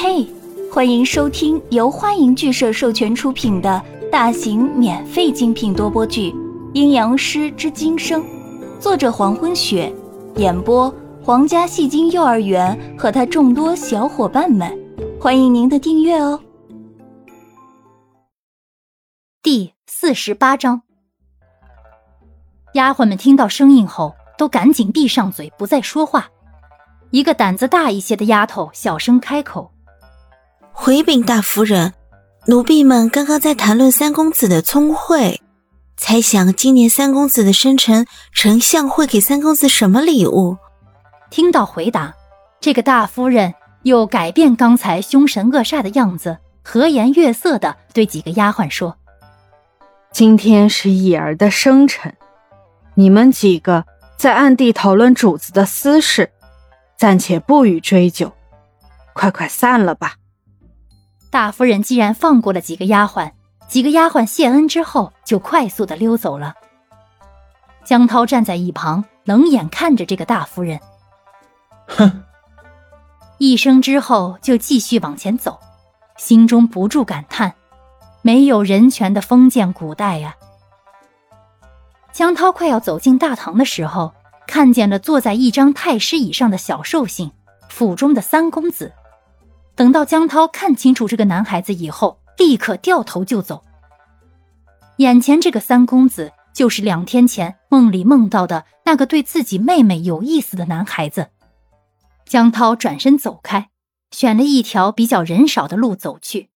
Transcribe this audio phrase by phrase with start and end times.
[0.00, 0.24] 嘿，
[0.72, 6.30] 欢迎收听由欢迎剧社授权出品的大型免费精品多播剧
[6.72, 8.22] 《阴阳师之今生》，
[8.78, 9.92] 作者黄昏雪，
[10.36, 10.88] 演播
[11.20, 14.72] 皇家戏精幼儿园和他众多小伙伴们，
[15.20, 16.40] 欢迎您的订阅哦。
[19.42, 20.82] 第四十八章，
[22.74, 26.28] 丫鬟们听到声音后，都赶紧闭上嘴，不再说话。
[27.10, 29.72] 一个胆子大一些的丫头小声开口
[30.88, 31.92] ：“回禀大夫人，
[32.46, 35.42] 奴婢们刚刚在谈论三公子的聪慧，
[35.98, 40.56] 猜想今年三公子的生辰，丞相会给三公子什么礼物？”
[41.28, 42.14] 听到回答，
[42.58, 48.96] 这个大夫人又改变刚才凶神恶煞的样子，和颜悦色的对几个丫鬟说
[50.10, 52.16] ：“今天是乙儿的生辰，
[52.94, 53.84] 你们几个
[54.16, 56.30] 在暗地讨论主子的私事。”
[56.96, 58.32] 暂且不予追究，
[59.12, 60.14] 快快散了吧。
[61.30, 63.32] 大夫人既然放过了几个丫鬟，
[63.68, 66.54] 几个丫鬟谢恩之后，就快速的溜走了。
[67.84, 70.80] 江涛站在一旁，冷眼看着这个大夫人。
[71.86, 72.22] 哼，
[73.38, 75.58] 一声之后，就继续往前走，
[76.16, 77.54] 心中不住感叹：
[78.22, 80.34] 没有人权的封建古代呀。
[82.12, 84.12] 江涛快要走进大堂的时候。
[84.50, 87.30] 看见了坐在一张太师椅上的小寿星，
[87.68, 88.94] 府中的三公子。
[89.78, 93.62] 等到江涛看清楚这个男孩子以后，立刻掉头就走。
[94.96, 101.28] 眼前这个三公子，就是两天前梦里梦到的那个对自己妹妹有意思的男孩子。
[102.26, 103.68] 江涛转身走开，
[104.10, 106.50] 选了一条比较人少的路走去。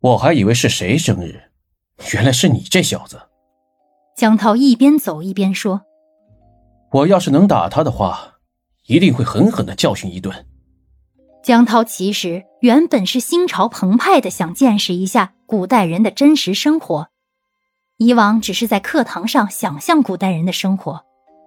[0.00, 1.52] 我还以为是谁生日，
[2.14, 3.28] 原来是你这小子。
[4.16, 5.82] 江涛一边走一边说。
[6.90, 8.38] 我要是能打他的话，
[8.86, 10.34] 一定会狠狠的教训一顿。
[11.48, 17.08] 江涛其实原本是心潮澎湃的，想见识一下古代人的真实生活。
[17.96, 21.00] 以往只是在课堂上想象古代人的生活，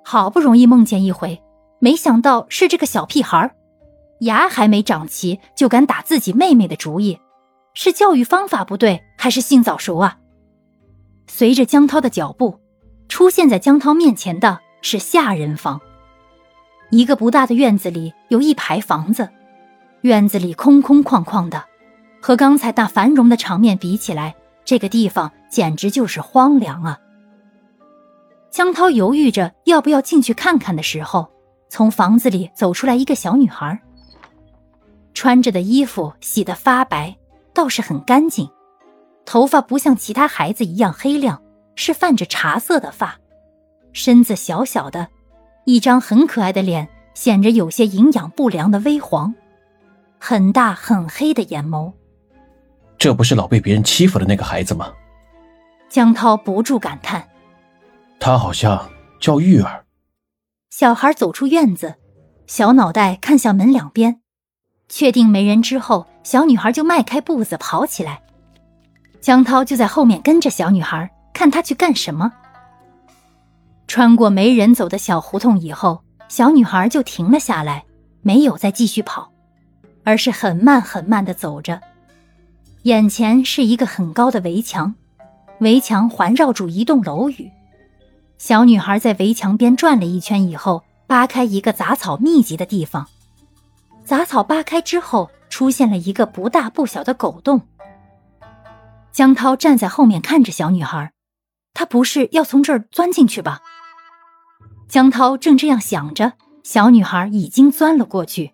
[0.04, 1.40] 好不容易梦见一回，
[1.78, 3.54] 没想到是这个小屁孩
[4.22, 7.20] 牙还没长齐就敢打自己妹妹的主意，
[7.76, 10.18] 是教育方法不对，还是性早熟啊？
[11.28, 12.60] 随着江涛的脚步，
[13.08, 14.62] 出现在江涛面前的。
[14.82, 15.80] 是下人房。
[16.90, 19.30] 一个不大的院子里有一排房子，
[20.02, 21.64] 院子里空空旷旷的，
[22.22, 24.36] 和刚才那繁荣的场面比起来，
[24.66, 27.00] 这个地方简直就是荒凉啊！
[28.50, 31.30] 江涛犹豫着要不要进去看看的时候，
[31.70, 33.80] 从房子里走出来一个小女孩，
[35.14, 37.16] 穿着的衣服洗得发白，
[37.54, 38.50] 倒是很干净，
[39.24, 41.42] 头发不像其他孩子一样黑亮，
[41.76, 43.20] 是泛着茶色的发。
[43.94, 45.10] 身子小小的，
[45.66, 49.34] 一张很可爱的脸，显着有些营养不良的微黄，
[50.24, 51.92] 很大很黑的眼眸。
[53.00, 54.94] 这不是老被别人欺负的那个孩子吗？
[55.90, 57.28] 江涛不住感叹。
[58.20, 58.88] 他好像
[59.20, 59.84] 叫玉儿。
[60.70, 61.96] 小孩走出院子，
[62.46, 64.22] 小脑袋看向门两边，
[64.88, 68.22] 确定没人之后，小女孩就迈开步子跑起来。
[69.20, 72.32] 江涛就在后面跟着小女孩，看她去干什么。
[73.88, 77.84] 穿过没人走的小胡同以后，小女孩就停了下来，
[78.22, 79.31] 没有再继续跑，
[80.04, 81.82] 而是很慢很慢地走着。
[82.84, 84.96] 眼前是一个很高的围墙，
[85.60, 87.52] 围墙环绕住一栋楼宇。
[88.38, 93.08] 小女孩在围墙边转了一圈以后，扒开一个杂草密集的地方。
[94.04, 97.62] 杂草扒开之后，出现了一个不大不小的狗洞。
[99.12, 101.12] 江涛站在后面看着小女孩，
[101.74, 103.62] 她不是要从这儿钻进去吧？
[104.88, 108.54] 江涛正这样想着，小女孩已经钻了过去。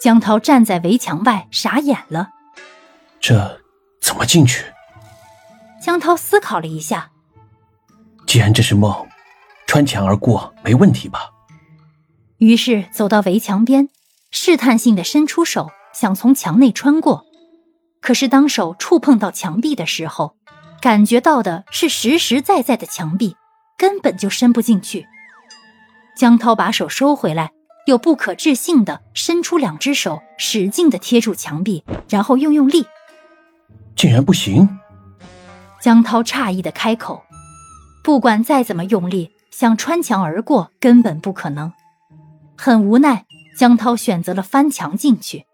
[0.00, 2.30] 江涛站在围墙外，傻眼了。
[3.20, 3.60] 这
[4.00, 4.64] 怎么进去？
[5.82, 7.10] 江涛思考了一下，
[8.26, 9.06] 既然这是梦，
[9.66, 11.30] 穿墙而过没问题吧？
[12.38, 13.90] 于是走到围墙边，
[14.30, 17.26] 试探性的伸出手，想从墙内穿过。
[18.00, 20.34] 可是当手触碰到墙壁的时候，
[20.80, 23.36] 感觉到的是实实在在的墙壁，
[23.76, 25.06] 根本就伸不进去。
[26.16, 27.52] 江涛把手收回来，
[27.90, 32.86] 又不可置信地伸出两只手，使劲地贴住墙壁，然后用用力，
[33.96, 34.78] 竟然不行。
[35.80, 37.24] 江涛诧异地开口
[38.04, 41.72] ：“不管再怎么用力，想穿墙而过根本不可能。”
[42.56, 43.26] 很无奈，
[43.56, 45.46] 江涛选择了翻墙进去。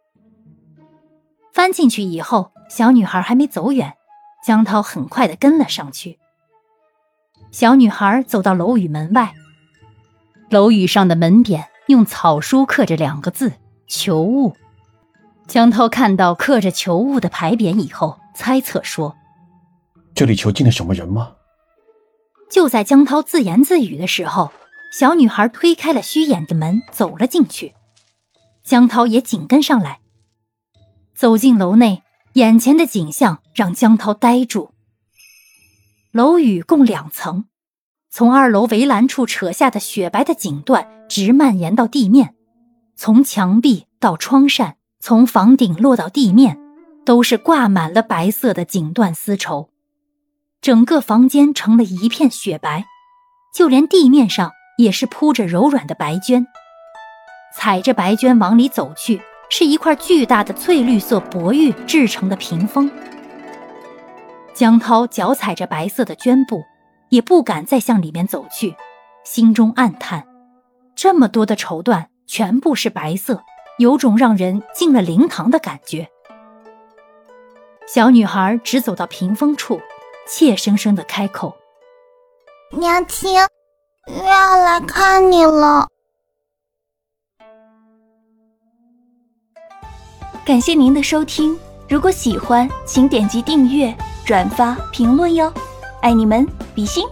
[1.54, 3.94] 翻进去以后，小女孩还没走远，
[4.44, 6.18] 江涛很快地跟了上去。
[7.50, 9.32] 小女孩走到楼宇门外。
[10.50, 13.52] 楼宇上的门匾用草书刻着两个字
[13.86, 14.56] “求物”。
[15.46, 19.16] 江涛看到刻着“求物”的牌匾以后，猜测说
[20.14, 21.34] ：“这里囚禁了什么人吗？”
[22.50, 24.52] 就在江涛自言自语的时候，
[24.92, 27.74] 小女孩推开了虚掩的门，走了进去。
[28.64, 30.00] 江涛也紧跟上来。
[31.14, 32.02] 走进楼内，
[32.34, 34.70] 眼前的景象让江涛呆住。
[36.12, 37.46] 楼宇共两层，
[38.16, 42.34] 从二楼围栏处扯下的雪白的锦缎直蔓延到地面，
[42.96, 46.58] 从墙壁到窗扇，从房顶落到地面，
[47.04, 49.68] 都是挂满了白色的锦缎丝绸。
[50.62, 52.86] 整个房间成了一片雪白，
[53.54, 56.46] 就连地面上也是铺着柔软的白绢。
[57.54, 59.20] 踩着白绢往里走去，
[59.50, 62.90] 是一块巨大的翠绿色薄玉制成的屏风。
[64.54, 66.64] 江涛脚踩着白色的绢布，
[67.08, 68.76] 也不敢再向里面走去，
[69.24, 70.26] 心中暗叹：
[70.94, 73.42] 这么多的绸缎全部是白色，
[73.78, 76.08] 有种让人进了灵堂的感觉。
[77.86, 79.80] 小女孩直走到屏风处。
[80.28, 81.56] 怯生生的开口
[82.76, 83.32] ：“娘亲，
[84.08, 85.86] 月要来看你了。”
[90.44, 91.56] 感谢您的收听，
[91.88, 95.54] 如果喜欢，请点击订阅、转发、评论哟，
[96.06, 97.04] 爱你们，比心。